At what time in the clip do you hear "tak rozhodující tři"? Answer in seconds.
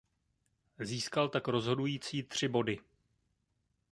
1.29-2.47